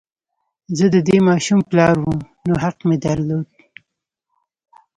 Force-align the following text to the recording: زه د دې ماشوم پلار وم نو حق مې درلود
زه 0.77 0.85
د 0.95 0.97
دې 1.07 1.17
ماشوم 1.27 1.59
پلار 1.69 1.95
وم 2.01 2.19
نو 2.47 2.53
حق 2.63 2.77
مې 2.87 2.97
درلود 3.05 3.49